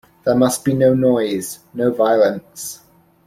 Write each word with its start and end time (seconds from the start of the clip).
There 0.25 0.33
must 0.33 0.65
be 0.65 0.73
no 0.73 0.95
noise, 0.95 1.59
no 1.75 1.91
violence. 1.91 2.79